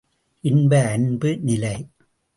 இன்ப 0.43 0.71
அன்பு 0.87 1.29
நிலை! 1.41 1.75